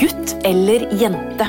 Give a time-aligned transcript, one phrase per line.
[0.00, 1.46] Gutt eller jente?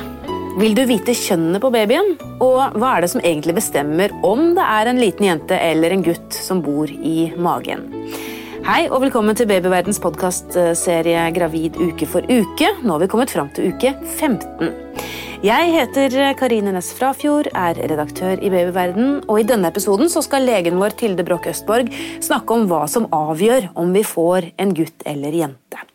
[0.60, 2.12] Vil du vite kjønnet på babyen?
[2.44, 6.04] Og hva er det som egentlig bestemmer om det er en liten jente eller en
[6.06, 7.88] gutt som bor i magen?
[8.68, 12.70] Hei og velkommen til Babyverdens podkastserie Gravid uke for uke.
[12.84, 14.74] Nå har vi kommet fram til uke 15.
[15.46, 20.78] Jeg heter Karine Næss Frafjord, er redaktør i Babyverden, og i denne episoden skal legen
[20.82, 21.90] vår Tilde Broch Østborg
[22.22, 25.86] snakke om hva som avgjør om vi får en gutt eller jente.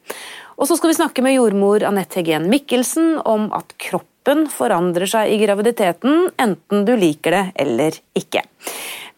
[0.61, 5.33] Og så skal vi snakke med jordmor Anette Hegen Mikkelsen om at kroppen forandrer seg
[5.33, 8.43] i graviditeten, enten du liker det eller ikke.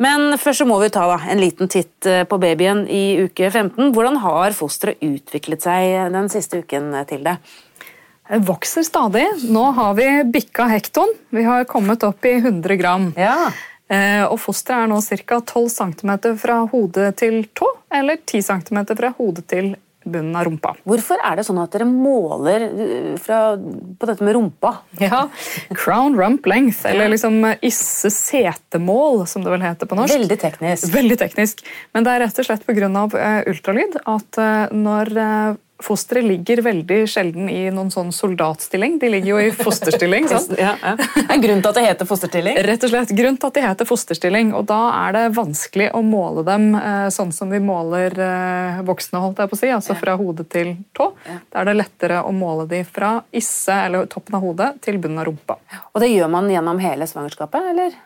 [0.03, 3.51] Men først så må vi ta da, en liten titt eh, på babyen i uke
[3.51, 3.91] 15.
[3.95, 7.37] Hvordan har fosteret utviklet seg den siste uken, Tilde?
[8.31, 9.27] Det vokser stadig.
[9.51, 11.11] Nå har vi bikka hekton.
[11.35, 13.11] Vi har kommet opp i 100 gram.
[13.19, 13.51] Ja.
[13.93, 15.43] Eh, og fosteret er nå ca.
[15.43, 20.75] 12 cm fra hode til tå, eller 10 cm fra hode til bunnen av rumpa.
[20.89, 24.75] Hvorfor er det sånn at dere måler uh, fra, på dette med rumpa?
[25.03, 25.25] Ja,
[25.77, 30.15] Crown rump length, eller liksom isse setemål, som det vel heter på norsk.
[30.17, 30.89] Veldig teknisk.
[30.95, 31.65] Veldig teknisk.
[31.95, 32.91] Men det er rett og slett pga.
[32.93, 34.39] Uh, ultralyd at
[34.75, 35.15] når
[35.83, 38.99] Fosteret ligger veldig sjelden i noen sånn soldatstilling.
[39.03, 40.29] De ligger jo i fosterstilling.
[40.33, 40.55] sant?
[40.59, 40.95] Ja, ja.
[41.27, 42.61] En grunn til at det heter fosterstilling?
[42.69, 44.53] Rett og slett, grunn til at de heter fosterstilling.
[44.59, 49.23] og Da er det vanskelig å måle dem eh, sånn som vi måler eh, voksne,
[49.23, 51.11] holdt jeg på å si, altså fra hode til tå.
[51.51, 55.23] Da er det lettere å måle de fra isse, eller toppen av hodet, til bunnen
[55.23, 55.59] av rumpa.
[55.93, 58.01] Og det gjør man gjennom hele svangerskapet, eller?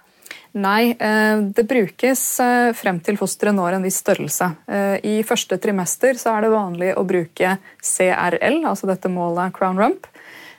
[0.57, 4.47] Nei, eh, det brukes eh, frem til fosteret når en viss størrelse.
[4.73, 9.79] Eh, I første trimester så er det vanlig å bruke CRL, altså dette målet crown
[9.81, 10.07] rump.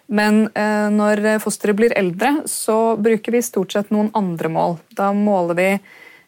[0.07, 0.47] Men
[0.95, 4.79] når fosteret blir eldre, så bruker vi stort sett noen andre mål.
[4.95, 5.79] Da måler vi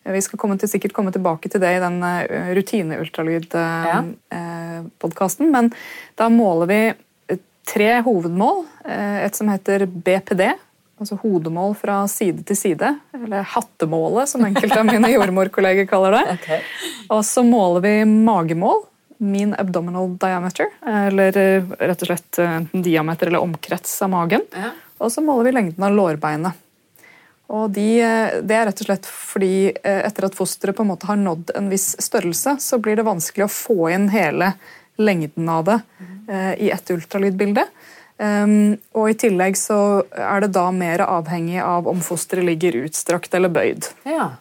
[0.09, 2.03] Vi skal komme til, sikkert komme tilbake til det i den
[2.57, 5.71] rutineultralydpodkasten, men
[6.17, 6.93] da måler vi
[7.67, 8.65] tre hovedmål.
[9.23, 10.41] Et som heter BPD,
[10.99, 16.25] altså hodemål fra side til side, eller hattemålet, som enkelte av mine jordmorkolleger kaller det.
[16.39, 16.61] Okay.
[17.11, 18.83] Og så måler vi magemål,
[19.19, 24.45] mean abdominal diameter, eller eh, rett og slett enten diameter eller omkrets av magen.
[24.55, 24.71] Ja.
[25.03, 26.65] Og så måler vi lengden av lårbeinet.
[27.49, 30.91] Og de, eh, det er rett og slett fordi eh, etter at fosteret på en
[30.93, 34.53] måte har nådd en viss størrelse, så blir det vanskelig å få inn hele
[34.99, 35.79] lengden av det
[36.59, 37.63] i et ultralydbilde.
[38.19, 43.35] Um, og I tillegg så er det da mer avhengig av om fosteret ligger utstrakt
[43.37, 43.87] eller bøyd.
[44.03, 44.33] Ja,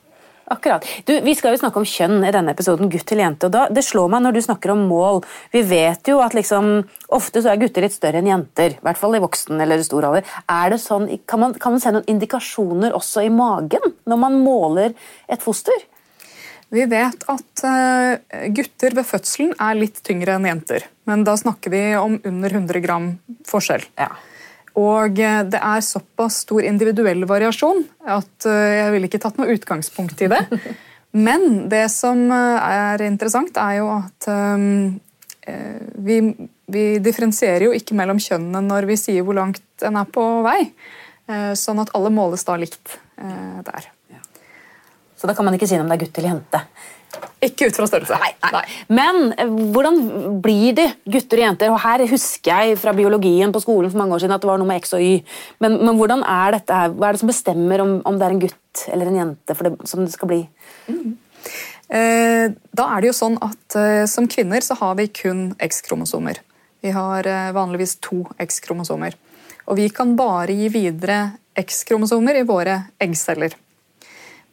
[0.51, 0.87] akkurat.
[1.07, 3.47] Du, vi skal jo snakke om kjønn i denne episoden, gutt til jente.
[3.47, 5.23] og da, Det slår meg når du snakker om mål.
[5.55, 6.73] Vi vet jo at liksom,
[7.15, 8.75] ofte så er gutter litt større enn jenter.
[8.75, 10.27] I hvert fall i voksen eller stor alder.
[10.51, 14.43] Er det sånn, kan man, kan man se noen indikasjoner også i magen når man
[14.43, 14.99] måler
[15.31, 15.87] et foster?
[16.69, 20.85] Vi vet at eh, gutter ved fødselen er litt tyngre enn jenter.
[21.09, 23.15] Men da snakker vi om under 100 gram
[23.49, 23.87] forskjell.
[23.97, 24.11] Ja.
[24.79, 29.57] Og eh, det er såpass stor individuell variasjon at eh, jeg ville ikke tatt noe
[29.57, 30.43] utgangspunkt i det.
[31.29, 34.27] Men det som er interessant, er jo at
[36.05, 36.19] vi,
[36.69, 40.59] vi differensierer jo ikke mellom kjønnene når vi sier hvor langt en er på vei.
[41.57, 43.89] Sånn at alle måles da likt der.
[45.19, 46.63] Så da kan man ikke si om det er gutt eller jente.
[47.43, 48.17] Ikke ut fra størrelse.
[48.19, 48.63] Nei, nei.
[48.93, 49.99] Men eh, hvordan
[50.43, 51.73] blir det gutter og jenter?
[51.73, 54.61] Og Her husker jeg fra biologien på skolen for mange år siden at det var
[54.61, 55.23] noe med X og Y.
[55.63, 56.93] Men, men hvordan er dette her?
[56.95, 59.69] hva er det som bestemmer om, om det er en gutt eller en jente for
[59.69, 60.41] det, som det skal bli?
[60.91, 61.15] Mm.
[61.89, 62.47] Eh,
[62.77, 66.43] da er det jo sånn at eh, Som kvinner så har vi kun X-kromosomer.
[66.85, 69.17] Vi har eh, vanligvis to X-kromosomer.
[69.71, 71.23] Og vi kan bare gi videre
[71.59, 73.57] X-kromosomer i våre eggceller.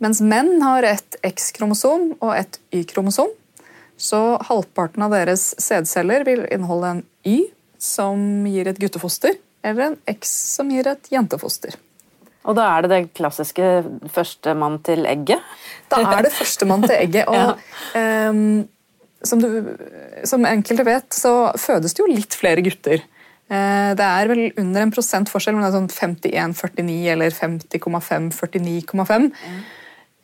[0.04, 3.32] Mens menn har et X-kromosom og et Y-kromosom.
[3.96, 7.38] Så halvparten av deres sædceller vil inneholde en Y,
[7.80, 8.20] som
[8.50, 11.78] gir et guttefoster, eller en X, som gir et jentefoster.
[12.46, 13.70] Og da er det det klassiske
[14.14, 15.42] førstemann til egget?
[15.90, 17.26] Da er det førstemann til egget.
[17.32, 17.56] og
[17.96, 18.30] ja.
[18.30, 18.66] um,
[19.26, 19.74] som, du,
[20.28, 23.02] som, enkelte vet, så fødes det jo litt flere gutter.
[23.46, 29.28] Eh, det er vel under en prosent forskjell, men det er sånn 51-49 eller 50,5-49,5.
[29.32, 29.58] Mm.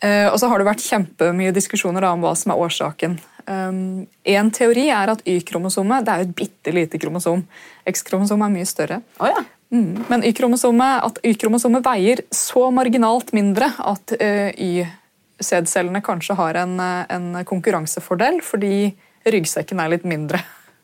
[0.02, 3.20] Eh, og så har det vært kjempemye diskusjoner om hva som er årsaken.
[3.46, 7.44] Um, en teori er at Y-kromosomet det er et bitte lite kromosom.
[7.90, 9.02] X-kromosomet er mye større.
[9.22, 9.44] Oh, ja.
[9.74, 10.08] mm.
[10.10, 17.46] Men Y-kromosomet Y-kromosomet veier så marginalt mindre at uh, Y-sædcellene kanskje har en, eh, en
[17.46, 18.92] konkurransefordel fordi
[19.30, 20.42] ryggsekken er litt mindre.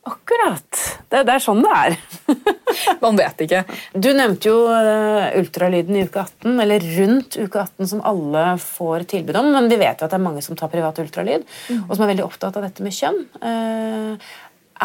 [0.07, 0.69] Akkurat.
[1.09, 1.99] Det, det, er sånn det er.
[3.03, 3.63] Man vet ikke.
[3.93, 9.07] Du nevnte jo uh, ultralyden i uke 18, eller rundt uke 18, som alle får
[9.13, 9.51] tilbud om.
[9.55, 11.87] Men vi vet jo at det er mange som tar privat ultralyd, mm.
[11.87, 13.23] og som er veldig opptatt av dette med kjønn.
[13.41, 14.29] Uh,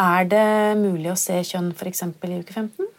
[0.03, 0.49] er det
[0.81, 2.07] mulig å se kjønn f.eks.
[2.09, 2.93] i uke 15?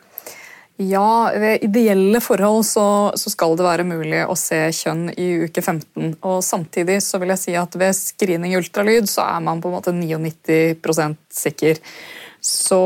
[0.82, 2.86] Ja, ved ideelle forhold så,
[3.16, 6.16] så, skal det være mulig å se kjønn i uke 15.
[6.26, 9.70] Og samtidig så vil jeg si at ved screening i ultralyd så er man på
[9.70, 11.78] en måte 99% sikker.
[12.44, 12.78] Så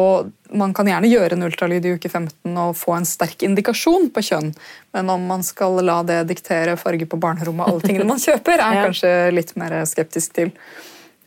[0.53, 4.21] man kan gjerne gjøre en ultralyd i uke 15 og få en sterk indikasjon på
[4.27, 4.51] kjønn.
[4.93, 8.61] Men om man skal la det diktere farge på barnerommet og alle tingene man kjøper,
[8.61, 10.53] er kanskje litt mer skeptisk til.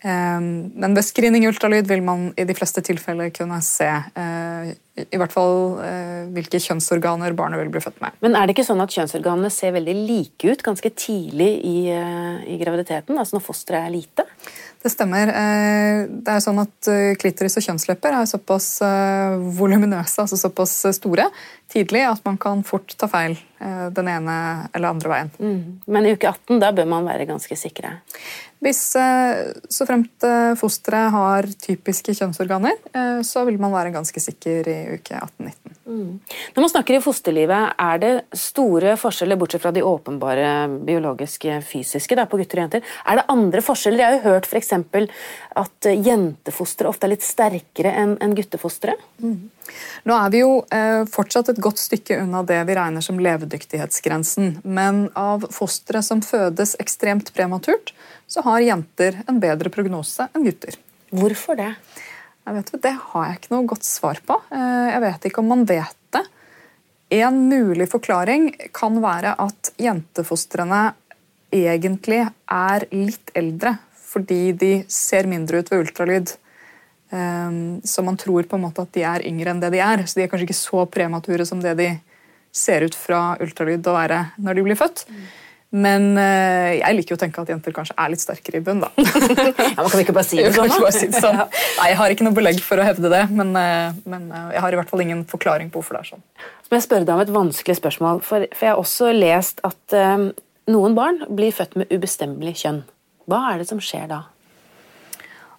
[0.06, 4.71] Ehm, men ved screening ultralyd vil man i de fleste tilfeller kunne se eh,
[5.08, 8.17] i hvert fall eh, hvilke kjønnsorganer barnet vil bli født med.
[8.25, 12.43] Men er det ikke sånn at kjønnsorganene ser veldig like ut ganske tidlig i, eh,
[12.55, 13.19] i graviditeten?
[13.19, 14.26] Altså når fosteret er lite?
[14.81, 15.29] Det stemmer.
[16.08, 16.88] Det er sånn at
[17.20, 18.79] Klitoris og kjønnslepper er såpass
[19.58, 21.26] voluminøse, altså såpass store,
[21.69, 23.37] tidlig at man kan fort ta feil
[23.93, 24.37] den ene
[24.73, 25.32] eller andre veien.
[25.37, 25.61] Mm.
[25.85, 27.99] Men i uke 18 da bør man være ganske sikre?
[28.61, 34.20] Hvis eh, så fremt eh, fosteret har typiske kjønnsorganer, eh, så vil man være ganske
[34.20, 35.77] sikker i uke 18-19.
[35.87, 36.19] Mm.
[36.55, 40.51] Når man snakker i fosterlivet, er det store forskjeller, bortsett fra de åpenbare
[40.87, 42.93] biologiske, fysiske, da, på gutter og jenter?
[43.07, 44.03] Er det andre forskjeller?
[44.03, 44.73] Jeg har jo hørt f.eks.
[45.63, 48.97] at jentefostre ofte er litt sterkere enn guttefostre.
[49.23, 49.51] Mm.
[50.09, 54.61] Nå er vi jo eh, fortsatt et godt stykke unna det vi regner som levedyktighetsgrensen.
[54.65, 57.95] Men av fostre som fødes ekstremt prematurt,
[58.31, 60.79] så har jenter en bedre prognose enn gutter.
[61.11, 61.73] Hvorfor det?
[62.50, 64.35] Jeg vet, det har jeg ikke noe godt svar på.
[64.50, 66.25] Eh, jeg vet ikke om man vet det.
[67.20, 70.81] En mulig forklaring kan være at jentefostrene
[71.55, 73.76] egentlig er litt eldre
[74.11, 76.32] fordi de ser mindre ut ved ultralyd.
[77.14, 80.03] Ehm, så man tror på en måte at de er yngre enn det de er.
[80.03, 81.93] Så de er kanskje ikke så premature som det de
[82.50, 85.05] ser ut fra ultralyd å være når de blir født.
[85.70, 88.81] Men eh, jeg liker jo å tenke at jenter kanskje er litt sterkere i bunn.
[88.82, 88.90] da.
[88.99, 91.38] ja, man kan ikke bare si det sånn, bare si det sånn.
[91.38, 94.64] Nei, Jeg har ikke noe belegg for å hevde det, men, eh, men, eh, jeg
[94.64, 96.25] har i hvert fall ingen forklaring på hvorfor det er sånn.
[96.67, 99.62] Så må jeg spørre deg om et vanskelig spørsmål, for, for jeg har også lest
[99.67, 100.26] at um,
[100.75, 102.82] noen barn blir født med ubestemmelig kjønn.
[103.31, 104.25] Hva er det som skjer da?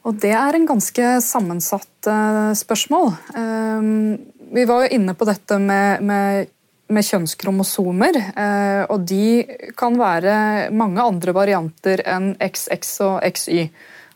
[0.07, 3.13] Og Det er en ganske sammensatt uh, spørsmål.
[3.37, 4.17] Um,
[4.51, 6.51] vi var jo inne på dette med, med,
[6.93, 8.19] med kjønnskromosomer.
[8.35, 9.45] Uh, og de
[9.79, 13.69] kan være mange andre varianter enn XX og XY.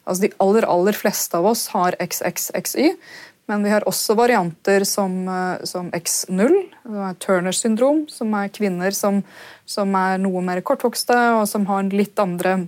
[0.05, 2.91] Altså De aller, aller fleste av oss har XXXY.
[3.49, 6.55] Men vi har også varianter som, uh, som X0,
[7.21, 9.23] Turners syndrom, som er kvinner som,
[9.65, 12.63] som er noe mer kortvokste og som har litt andre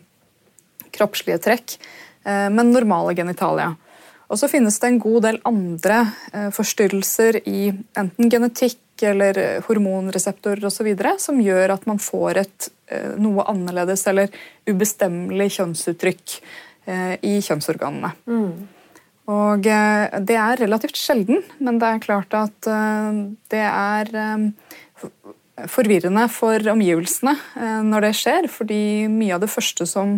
[0.98, 1.78] kroppslige trekk.
[2.28, 3.76] Eh, men normale genitalia.
[4.28, 6.02] Og så finnes det en god del andre
[6.34, 10.90] eh, forstyrrelser i enten genetikk eller eh, hormonreseptorer osv.
[11.22, 12.72] som gjør at man får et
[13.20, 14.32] noe annerledes eller
[14.64, 16.36] ubestemmelig kjønnsuttrykk
[17.28, 18.14] i kjønnsorganene.
[18.32, 18.54] Mm.
[19.28, 22.70] Og det er relativt sjelden, men det er klart at
[23.52, 24.08] det er
[25.68, 27.36] forvirrende for omgivelsene
[27.92, 28.80] når det skjer, fordi
[29.12, 30.16] mye av det første som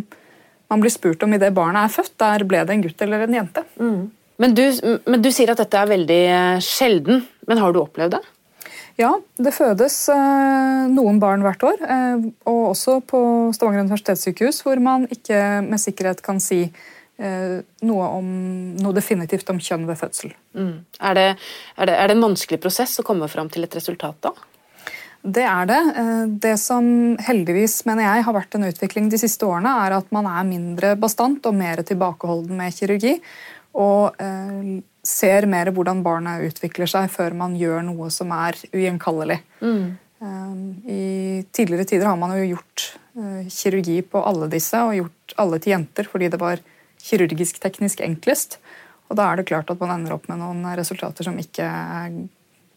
[0.69, 2.15] man blir spurt om idet barnet er født.
[2.21, 3.65] Der ble det en gutt eller en jente.
[3.81, 4.01] Mm.
[4.39, 4.65] Men, du,
[5.05, 7.23] men, du, sier at dette er veldig eh, sjelden.
[7.49, 8.21] Men har du opplevd det?
[8.99, 11.77] Ja, det fødes eh, noen barn hvert år.
[11.79, 13.21] Eh, og også på
[13.55, 17.55] Stavanger universitetssykehus, hvor man ikke med sikkerhet kan si eh,
[17.87, 18.27] noe, om,
[18.75, 20.33] noe definitivt om kjønn ved fødsel.
[20.51, 20.73] Mm.
[20.99, 21.27] Er, det,
[21.77, 24.35] er, det, er det en vanskelig prosess å komme fram til et resultat da?
[25.19, 25.79] Det er det.
[26.43, 26.85] Det som
[27.19, 30.93] heldigvis mener jeg, har vært en utvikling de siste årene, er at man er mindre
[30.99, 33.17] bastant og mer tilbakeholden med kirurgi.
[33.79, 34.15] Og
[35.09, 39.39] ser mer hvordan barna utvikler seg før man gjør noe som er ugjenkallelig.
[39.61, 39.85] Mm.
[40.21, 40.55] Eh,
[40.93, 41.03] I
[41.55, 42.85] tidligere tider har man jo gjort
[43.17, 46.61] eh, kirurgi på alle disse, og gjort alle til jenter fordi det var
[46.99, 48.59] kirurgisk teknisk enklest.
[49.09, 51.65] Og da er det klart at man ender opp med noen resultater som ikke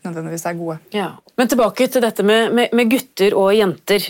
[0.06, 0.76] nødvendigvis er gode.
[0.94, 1.08] Ja.
[1.38, 4.06] Men tilbake til dette med, med, med gutter og jenter.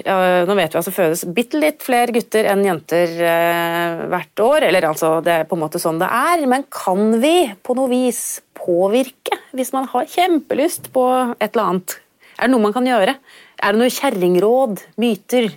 [0.48, 4.68] Nå vet vi det fødes bitte litt flere gutter enn jenter eh, hvert år.
[4.68, 6.44] Eller altså, det er på en måte sånn det er.
[6.50, 11.06] Men kan vi på noe vis påvirke hvis man har kjempelyst på
[11.38, 11.98] et eller annet?
[12.38, 13.16] Er det noe man kan gjøre?
[13.62, 14.86] Er det noe kjerringråd?
[15.02, 15.50] Myter?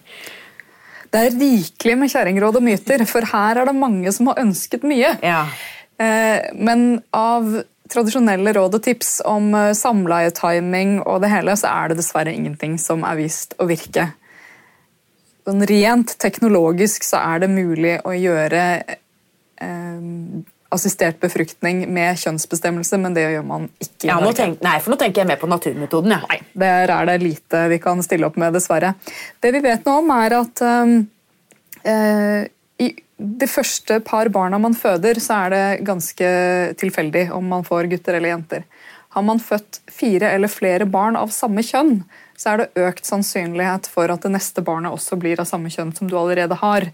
[1.15, 4.83] Det er rikelig med kjerringråd og myter, for her er det mange som har ønsket
[4.87, 5.13] mye.
[5.23, 5.45] Ja.
[5.95, 7.47] Eh, men av
[7.91, 12.79] tradisjonelle råd og tips om eh, samleietiming og det hele, så er det dessverre ingenting
[12.81, 14.09] som er vist å virke.
[15.45, 18.65] Sånn rent teknologisk så er det mulig å gjøre
[19.61, 20.11] eh,
[20.75, 24.09] assistert befruktning med kjønnsbestemmelse, men det gjør man ikke.
[24.09, 26.15] Ja, tenk, nei, for Nå tenker jeg mer på naturmetoden.
[26.17, 26.21] Ja.
[26.31, 28.95] Nei, Der er det lite vi kan stille opp med, dessverre.
[29.39, 30.97] Det vi vet nå om, er at um,
[31.83, 32.49] eh,
[32.81, 36.27] i de første par barna man føder, så er det ganske
[36.79, 38.65] tilfeldig om man får gutter eller jenter.
[39.15, 42.01] Har man født fire eller flere barn av samme kjønn,
[42.35, 45.93] så er det økt sannsynlighet for at det neste barnet også blir av samme kjønn
[45.95, 46.89] som du allerede har.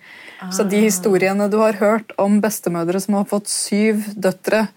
[0.54, 4.68] Så de historiene du har hørt om bestemødre som har fått syv døtre,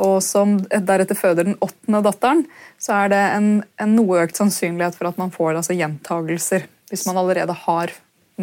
[0.00, 2.44] og som deretter føder den åttende datteren,
[2.80, 3.48] så er det en,
[3.80, 7.92] en noe økt sannsynlighet for at man får altså, gjentagelser hvis man allerede har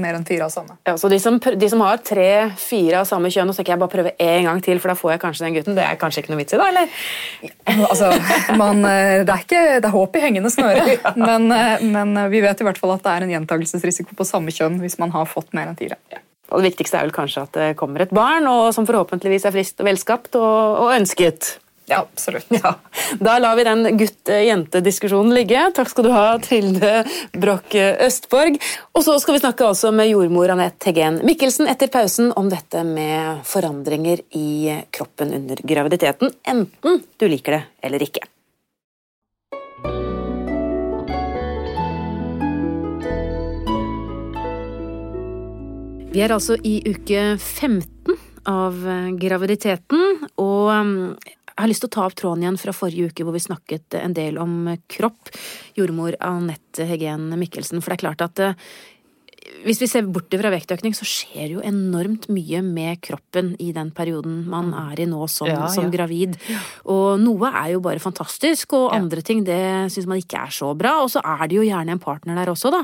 [0.02, 0.78] mer enn fire av samme.
[0.88, 3.82] Ja, så de som, de som har tre-fire av samme kjønn, og så kan jeg
[3.84, 6.24] bare prøve en gang til, for da får jeg kanskje den gutten, det er kanskje
[6.24, 6.70] ikke noe vits i, da?
[6.72, 6.96] eller?
[7.88, 8.12] Altså,
[8.60, 12.44] man, eh, det, er ikke, det er håp i hengende snøre, men, eh, men, vi
[12.46, 15.30] vet i hvert fall at det er en gjentagelsesrisiko på samme kjønn hvis man har
[15.30, 16.00] fått mer enn fire.
[16.14, 16.24] Ja.
[16.48, 19.56] Og Det viktigste er vel kanskje at det kommer et barn og som forhåpentligvis er
[19.56, 21.58] friskt og velskapt og, og ønsket.
[21.90, 22.46] Ja, absolutt.
[22.50, 22.74] Ja.
[23.20, 25.62] Da lar vi den gutt-jente-diskusjonen ligge.
[25.76, 28.58] Takk skal du ha, Tilde Broch Østborg.
[28.92, 32.84] Og så skal vi snakke også med jordmor Anette Heggen Mikkelsen etter pausen om dette
[32.84, 38.28] med forandringer i kroppen under graviditeten, enten du liker det eller ikke.
[46.12, 48.84] Vi er altså i uke 15 av
[49.22, 51.16] graviditeten, og
[51.58, 53.96] jeg har lyst til å ta opp tråden igjen fra forrige uke hvor vi snakket
[53.98, 55.32] en del om kropp.
[55.74, 57.82] Jordmor Anette Hegen Mikkelsen.
[57.82, 58.68] For det er klart at eh,
[59.66, 63.92] hvis vi ser bort fra vektøkning, så skjer jo enormt mye med kroppen i den
[63.96, 64.78] perioden man mm.
[64.94, 65.94] er i nå som, ja, som ja.
[65.94, 66.38] gravid.
[66.92, 69.60] Og noe er jo bare fantastisk, og andre ting det
[69.94, 70.98] syns man ikke er så bra.
[71.04, 72.84] Og så er det jo gjerne en partner der også, da.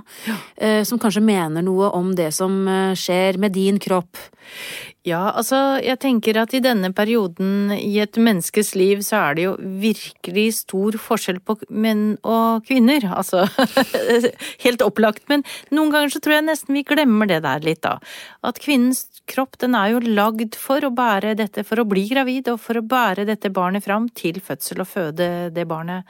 [0.58, 4.20] Eh, som kanskje mener noe om det som eh, skjer med din kropp.
[5.03, 9.43] Ja, altså jeg tenker at i denne perioden i et menneskes liv så er det
[9.43, 13.10] jo virkelig stor forskjell på menn og kvinner.
[13.12, 13.43] Altså
[14.65, 15.25] helt opplagt.
[15.27, 15.43] Men
[15.75, 17.98] noen ganger så tror jeg nesten vi glemmer det der litt, da.
[18.46, 22.50] At kvinnens kropp den er jo lagd for å bære dette, for å bli gravid
[22.52, 26.08] og for å bære dette barnet fram til fødsel og føde det barnet.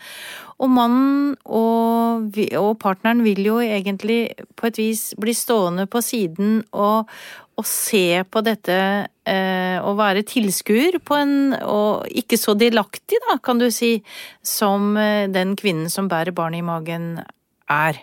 [0.64, 6.62] Og mannen og, og partneren vil jo egentlig på et vis bli stående på siden
[6.72, 7.12] og,
[7.60, 8.80] og se på dette
[9.30, 13.96] eh, og være tilskuer på en Og ikke så delaktig, da, kan du si,
[14.42, 17.08] som eh, den kvinnen som bærer barnet i magen
[17.74, 18.00] er.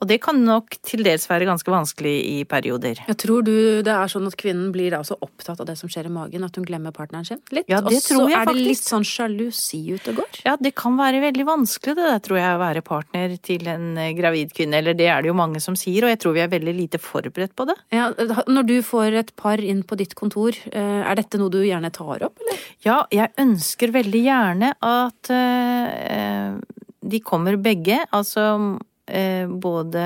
[0.00, 3.02] Og det kan nok til dels være ganske vanskelig i perioder.
[3.08, 3.52] Jeg tror du
[3.84, 6.46] det er sånn at kvinnen blir da så opptatt av det som skjer i magen,
[6.46, 7.68] at hun glemmer partneren sin litt?
[7.68, 8.32] Ja, det tror jeg faktisk.
[8.32, 10.40] Og så er det litt sånn sjalusi ute og går?
[10.48, 13.86] Ja, det kan være veldig vanskelig det der, tror jeg, å være partner til en
[14.00, 14.80] eh, gravid kvinne.
[14.80, 17.02] Eller det er det jo mange som sier, og jeg tror vi er veldig lite
[17.02, 17.76] forberedt på det.
[17.94, 18.10] Ja,
[18.48, 21.92] Når du får et par inn på ditt kontor, eh, er dette noe du gjerne
[21.92, 22.68] tar opp, eller?
[22.86, 25.28] Ja, jeg ønsker veldig gjerne at
[27.10, 27.98] de kommer begge.
[28.14, 28.78] Altså Eh,
[29.50, 30.04] både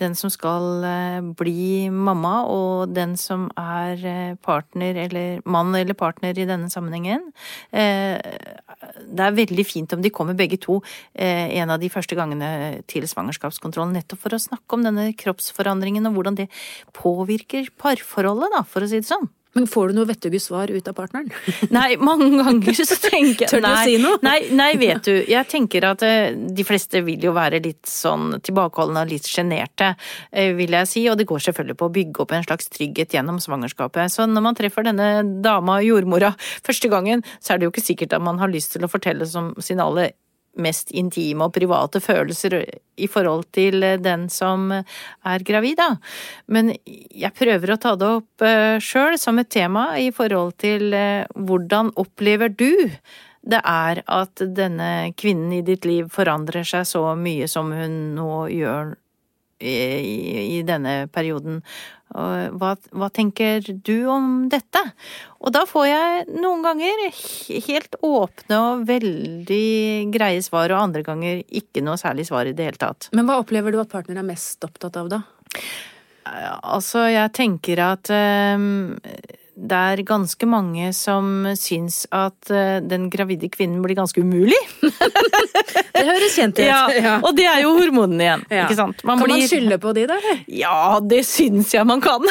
[0.00, 5.94] den som skal eh, bli mamma og den som er eh, partner eller mann eller
[5.98, 7.28] partner i denne sammenhengen.
[7.70, 10.80] Det er veldig fint om de kommer begge to
[11.14, 16.18] en av de første gangene til svangerskapskontrollen, nettopp for å snakke om denne kroppsforandringen og
[16.18, 16.50] hvordan det
[16.96, 19.30] påvirker parforholdet, da, for å si det sånn.
[19.54, 21.30] Men får du noe vettuge svar ut av partneren?
[21.74, 24.18] Nei, mange ganger så tenker jeg Tør du å si noe?
[24.26, 25.12] Nei, nei, vet du.
[25.30, 29.92] Jeg tenker at eh, de fleste vil jo være litt sånn tilbakeholdne og litt sjenerte,
[30.32, 31.04] eh, vil jeg si.
[31.10, 34.12] Og det går selvfølgelig på å bygge opp en slags trygghet gjennom svangerskapet.
[34.12, 35.10] Så når man treffer denne
[35.44, 36.34] dama, jordmora,
[36.66, 39.28] første gangen, så er det jo ikke sikkert at man har lyst til å fortelle
[39.28, 40.14] som sin aller
[40.60, 42.58] mest intime og private følelser
[42.96, 45.96] i forhold til den som er gravid, da.
[46.46, 50.94] Men jeg prøver å ta det opp eh, sjøl som et tema i forhold til
[50.94, 52.70] eh, hvordan opplever du
[53.44, 58.46] det er at denne kvinnen i ditt liv forandrer seg så mye som hun nå
[58.54, 58.94] gjør
[59.58, 61.60] i, i denne perioden.
[62.14, 64.80] Hva, hva, tenker du om dette?
[65.42, 67.00] Og da får jeg noen ganger
[67.66, 72.68] helt åpne og veldig greie svar, og andre ganger ikke noe særlig svar i det
[72.68, 73.10] hele tatt.
[73.16, 75.24] Men hva opplever du at partneren er mest opptatt av, da?
[76.64, 78.94] Altså, jeg tenker at um,
[79.54, 84.58] det er ganske mange som syns at eh, den gravide kvinnen blir ganske umulig.
[85.94, 86.64] det høres kjent ut.
[86.66, 87.18] Ja.
[87.20, 88.44] Og det er jo hormonene igjen.
[88.50, 88.64] Ja.
[88.66, 89.04] ikke sant?
[89.06, 89.44] Man kan blir...
[89.44, 90.18] man skylde på de, da?
[90.50, 92.26] Ja, det syns jeg man kan.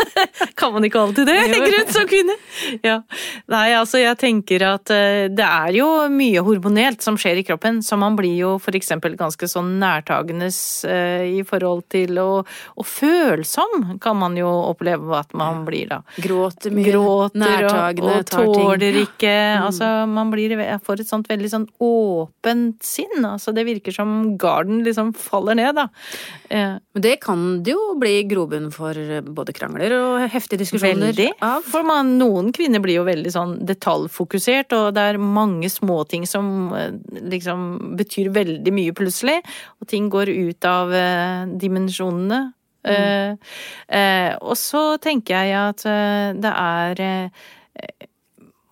[0.60, 2.38] kan man ikke alltid det, grunn som kvinne?
[2.84, 2.98] Ja.
[3.52, 7.82] Nei, altså jeg tenker at eh, det er jo mye hormonelt som skjer i kroppen,
[7.84, 12.30] så man blir jo eksempel ganske sånn nærtagende uh, i forhold til å
[12.80, 16.00] Og følsom kan man jo oppleve at man blir da.
[16.22, 18.52] Gråt gråter og, nærtagende, og ting.
[18.54, 20.54] tåler ikke Altså, man blir,
[20.84, 23.24] får et sånt veldig sånn åpent sinn.
[23.24, 25.88] Altså, det virker som garden liksom faller ned, da.
[26.50, 31.30] Eh, Men det kan det jo bli grobunn for både krangler og heftige diskusjoner Veldig.
[31.42, 31.62] av.
[31.64, 36.72] For man, noen kvinner blir jo veldig sånn detaljfokusert, og det er mange småting som
[36.76, 36.92] eh,
[37.32, 39.40] liksom betyr veldig mye plutselig.
[39.80, 42.52] Og ting går ut av eh, dimensjonene.
[42.84, 43.34] Eh,
[43.98, 47.04] eh, og så tenker jeg at eh, det er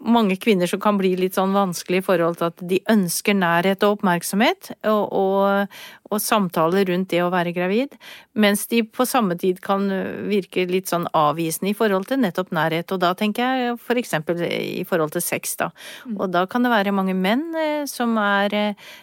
[0.00, 3.84] mange kvinner som kan bli litt sånn vanskelig i forhold til at de ønsker nærhet
[3.84, 5.74] og oppmerksomhet, og, og,
[6.08, 7.98] og samtaler rundt det å være gravid,
[8.32, 9.84] mens de på samme tid kan
[10.30, 12.88] virke litt sånn avvisende i forhold til nettopp nærhet.
[12.96, 15.68] Og da tenker jeg for eksempel i forhold til sex, da.
[16.16, 17.50] Og da kan det være mange menn
[17.90, 18.56] som er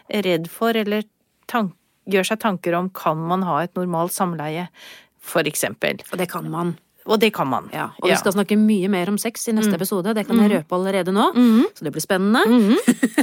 [0.09, 1.05] redd for eller
[1.45, 1.77] tank,
[2.11, 4.67] gjør seg tanker om kan man ha et normalt samleie,
[5.19, 6.01] for eksempel.
[6.11, 6.75] Og det kan man.
[7.07, 7.69] Og det kan man.
[7.71, 10.11] Ja, og vi skal snakke mye mer om sex i neste episode.
[10.15, 11.29] Det kan jeg røpe allerede nå,
[11.77, 12.41] så det blir spennende.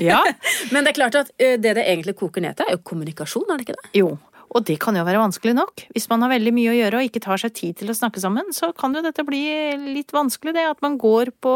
[0.00, 0.22] Ja.
[0.72, 3.44] Men det er klart at eh, det det egentlig koker ned til, er jo kommunikasjon,
[3.50, 3.90] er det ikke det?
[4.00, 4.14] Jo,
[4.54, 5.82] og det kan jo være vanskelig nok.
[5.96, 8.20] Hvis man har veldig mye å gjøre og ikke tar seg tid til å snakke
[8.22, 9.42] sammen, så kan jo dette bli
[9.82, 10.66] litt vanskelig, det.
[10.70, 11.54] At man går på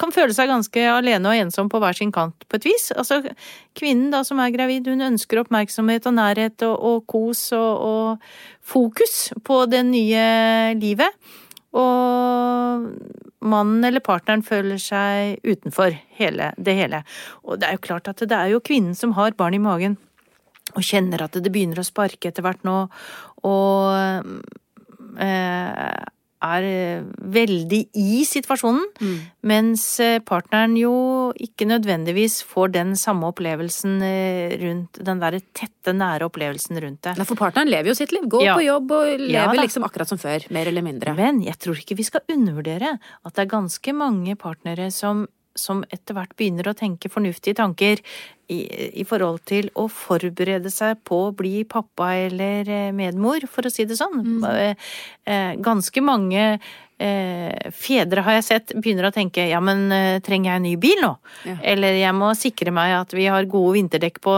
[0.00, 2.88] Kan føle seg ganske alene og ensom på hver sin kant, på et vis.
[2.96, 3.20] Altså,
[3.78, 8.64] kvinnen da som er gravid, hun ønsker oppmerksomhet og nærhet og, og kos og, og
[8.64, 10.24] fokus på det nye
[10.80, 11.14] livet.
[11.74, 12.88] Og
[13.44, 17.04] mannen eller partneren føler seg utenfor hele, det hele.
[17.44, 19.98] Og det er jo klart at det er jo kvinnen som har barn i magen
[20.74, 22.78] og kjenner at det begynner å sparke etter hvert nå,
[23.46, 24.42] og
[25.18, 26.04] eh,
[26.44, 26.64] er
[27.34, 28.82] veldig i situasjonen,
[29.48, 30.92] mens eh, partneren jo
[31.40, 37.14] ikke nødvendigvis får den samme opplevelsen eh, rundt den derre tette, nære opplevelsen rundt det.
[37.24, 38.26] For partneren lever jo sitt liv.
[38.28, 38.56] Går Ja.
[38.58, 40.44] på jobb og lever Ja liksom akkurat som før.
[40.52, 41.14] Mer eller mindre.
[41.16, 45.26] Men jeg tror ikke vi skal undervurdere at det er ganske mange partnere som,
[45.56, 48.02] som etter hvert begynner å tenke fornuftige tanker
[48.48, 48.60] i,
[49.00, 53.72] i forhold til å forberede seg på å bli pappa eller eh, medmor, for å
[53.72, 54.42] si det sånn.
[54.44, 54.74] Eh,
[55.26, 56.42] eh, Ganske mange
[56.98, 59.88] eh, fedre har jeg sett begynner å tenke ja, men
[60.24, 61.10] trenger jeg en ny bil nå?
[61.48, 61.56] Ja.
[61.74, 64.34] Eller jeg må sikre meg at vi har gode vinterdekk på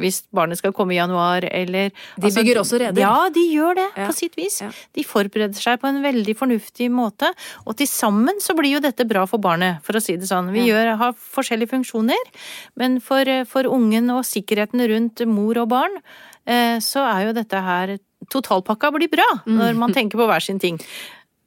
[0.00, 3.02] hvis barnet skal komme i januar, eller De bygger også reder.
[3.04, 4.06] Ja, de gjør det, Ja.
[4.08, 4.60] på sitt vis.
[4.64, 4.70] Ja.
[4.96, 7.28] De forbereder seg på en veldig fornuftig måte,
[7.66, 10.50] og til sammen så blir jo dette bra for barnet, for å si det sånn.
[10.54, 12.32] Vi gjør, har forskjellige funksjoner,
[12.80, 15.98] men for, for ungen og sikkerheten rundt mor og barn,
[16.46, 17.96] eh, så er jo dette her
[18.32, 19.56] Totalpakka blir bra Mm.
[19.58, 20.78] når man tenker på hver sin ting.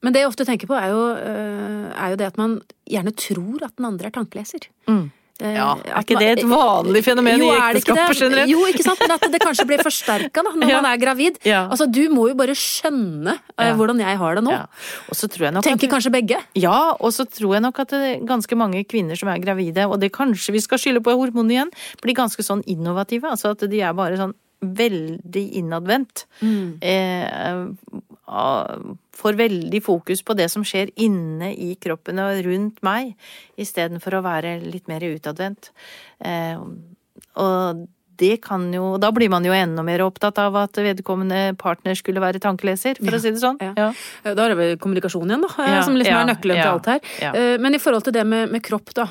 [0.03, 3.13] Men det jeg ofte tenker på, er jo, øh, er jo det at man gjerne
[3.15, 4.67] tror at den andre er tankeleser.
[4.87, 5.07] Mm.
[5.43, 8.47] Eh, Ja, er ikke det et vanlig fenomen jo, i ekteskapet generelt?
[8.53, 10.77] Jo, ikke sant, men at det kanskje blir forsterka når Ja.
[10.79, 11.39] man er gravid.
[11.43, 11.65] Ja.
[11.67, 14.53] Altså, du må jo bare skjønne uh, hvordan jeg har det nå.
[14.55, 14.63] Ja.
[15.11, 16.39] Og så tror jeg nok Tenker at kanskje begge.
[16.55, 19.89] Ja, og så tror jeg nok at det er ganske mange kvinner som er gravide,
[19.91, 23.27] og det kanskje vi skal skylde på hormonene igjen, blir ganske sånn innovative.
[23.35, 26.23] Altså at de er bare sånn veldig innadvendt.
[26.39, 26.77] Mm.
[26.81, 27.65] Eh,
[28.25, 33.13] får veldig fokus på det som skjer inne i kroppen og rundt meg,
[33.61, 35.71] istedenfor å være litt mer utadvendt.
[36.25, 36.59] Eh,
[37.41, 37.85] og
[38.17, 42.21] det kan jo Da blir man jo enda mer opptatt av at vedkommende partner skulle
[42.23, 43.57] være tankeleser, for å si det sånn.
[43.61, 43.73] Ja.
[43.77, 43.87] Ja.
[44.23, 46.71] Eh, Da er det vel kommunikasjon igjen, da, eh, som liksom ja, er nøkkelen til
[46.71, 46.99] alt her.
[47.21, 47.31] ja.
[47.33, 49.05] Eh, Men i forhold til det med, med kropp, da,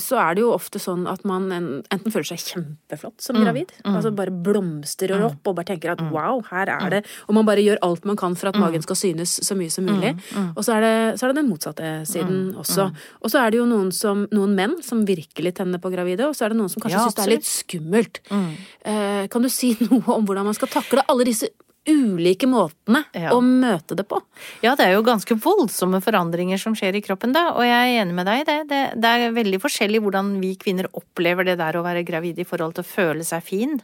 [0.00, 4.10] så er det jo ofte sånn at man enten føler seg kjempeflott som gravid, altså
[4.14, 7.78] bare blomstrer opp og bare tenker at wow, her er det Og man bare gjør
[7.82, 10.14] alt man kan for at magen skal synes så mye som mulig.
[10.56, 12.90] Og så er, det, så er det den motsatte siden også.
[13.22, 16.34] Og så er det jo noen, som, noen menn som virkelig tenner på gravide, og
[16.34, 17.99] så er det noen som kanskje Ja, syns det er litt skummelt.
[18.30, 21.48] Eh, Kan du si noe om hvordan man skal takle alle disse
[21.88, 23.30] ulike måtene Ja.
[23.32, 24.18] å møte det på?
[24.62, 28.02] Ja, det er jo ganske voldsomme forandringer som skjer i kroppen da, og jeg er
[28.02, 28.58] enig med deg i det.
[28.68, 28.80] det.
[29.00, 32.76] Det er veldig forskjellig hvordan vi kvinner opplever det der å være gravid i forhold
[32.76, 33.80] til å føle seg fin,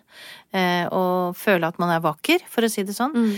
[0.52, 3.16] eh, og føle at man er vakker, for å si det sånn.
[3.16, 3.36] Kan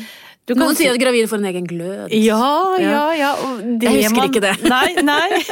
[0.57, 2.15] Noen si- sier at gravide får en egen glød.
[2.15, 3.33] Ja, ja, ja.
[3.83, 4.55] Jeg husker man- ikke det.
[4.65, 5.43] Nei, nei.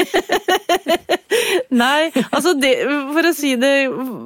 [1.84, 2.72] nei, altså det,
[3.12, 3.74] for å si det,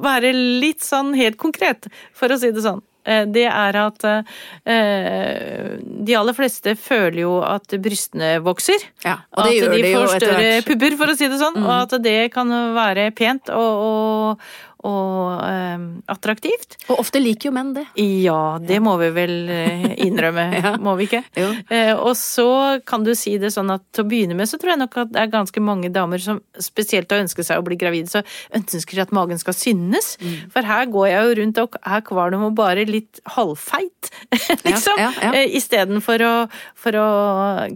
[0.03, 2.81] være litt sånn helt konkret, for å si det sånn.
[3.05, 8.83] eh, Det er at eh, de aller fleste føler jo at brystene vokser.
[9.05, 11.57] Ja, og det at gjør de de får større pupper, for å si det sånn.
[11.63, 14.51] Og at det kan være pent og, og,
[14.87, 16.77] og eh, attraktivt.
[16.89, 17.83] Og ofte liker jo menn det.
[18.01, 20.71] Ja, det må vi vel eh, innrømme, Ja.
[20.81, 21.23] må vi ikke?
[21.37, 22.47] Eh, og så
[22.87, 25.11] kan du si det sånn at til å begynne med så tror jeg nok at
[25.13, 28.23] det er ganske mange damer som spesielt har ønsket seg å bli gravid, så
[28.57, 30.15] ønsker de at magen skal synes.
[30.21, 30.35] Mm.
[30.53, 34.09] For her går jeg jo rundt og er kvalm og bare litt halvfeit,
[34.67, 34.97] liksom.
[34.97, 35.31] ja, ja.
[35.37, 36.33] Eh, Istedenfor å,
[36.79, 37.07] for å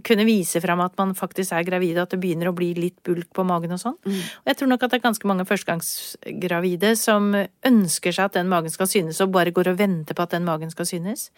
[0.06, 3.30] kunne vise fram at man faktisk er gravid, at det begynner å bli litt bulk
[3.36, 3.96] på magen og sånn.
[4.06, 4.18] Mm.
[4.42, 7.30] Og jeg tror nok at det er ganske mange førstegangsgravide som
[7.66, 10.46] ønsker seg at den magen skal synes, og bare går og venter på at den
[10.48, 11.28] magen skal synes.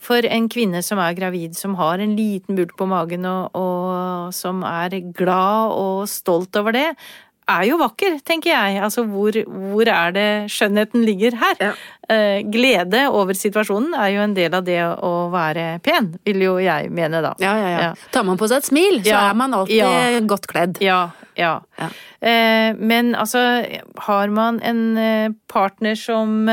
[0.00, 4.34] For en kvinne som er gravid, som har en liten bult på magen, og, og
[4.36, 6.88] som er glad og stolt over det,
[7.50, 8.80] er jo vakker, tenker jeg.
[8.84, 11.56] Altså, hvor, hvor er det skjønnheten ligger her?
[11.60, 11.72] Ja.
[12.10, 16.56] Eh, glede over situasjonen er jo en del av det å være pen, vil jo
[16.62, 17.36] jeg mene da.
[17.42, 17.90] Ja, ja, ja.
[18.10, 20.80] Tar man på seg et smil, så er man alltid godt kledd.
[20.82, 21.04] Ja,
[21.38, 21.60] ja.
[22.20, 23.44] Eh, men altså,
[24.08, 26.48] har man en eh, partner som,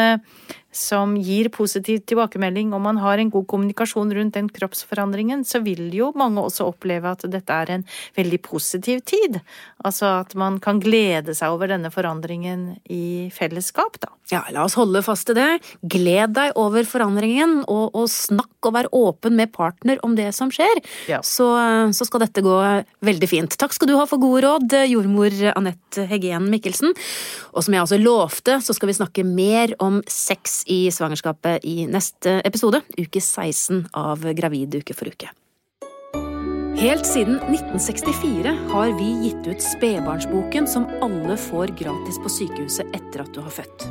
[0.78, 5.90] som gir positiv tilbakemelding, og man har en god kommunikasjon rundt den kroppsforandringen, så vil
[5.96, 7.88] jo mange også oppleve at dette er en
[8.18, 9.40] veldig positiv tid.
[9.86, 14.14] Altså at man kan glede seg over denne forandringen i fellesskap, da.
[14.28, 15.62] Ja, la oss holde fast til det.
[15.88, 20.52] Gled deg over forandringen, og, og snakk og vær åpen med partner om det som
[20.52, 20.82] skjer.
[21.08, 21.22] Ja.
[21.24, 21.48] Så,
[21.96, 22.58] så skal dette gå
[23.08, 23.56] veldig fint.
[23.60, 26.92] Takk skal du ha for gode råd, jordmor Anette Heggen Mikkelsen.
[27.56, 31.88] Og som jeg også lovte, så skal vi snakke mer om sex i svangerskapet i
[31.90, 35.32] neste episode, uke 16 av Gravid uke for uke.
[36.78, 43.24] Helt siden 1964 har vi gitt ut Spedbarnsboken, som alle får gratis på sykehuset etter
[43.24, 43.88] at du har født.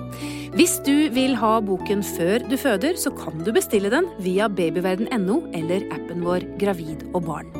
[0.55, 5.41] Hvis du vil ha boken før du føder, så kan du bestille den via babyverden.no
[5.59, 7.51] eller appen vår Gravid og barn.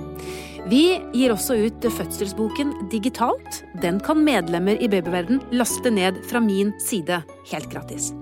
[0.71, 3.65] Vi gir også ut fødselsboken digitalt.
[3.83, 8.13] Den kan medlemmer i Babyverden laste ned fra min side helt gratis.